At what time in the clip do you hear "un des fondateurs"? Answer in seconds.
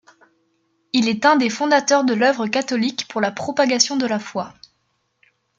1.27-2.03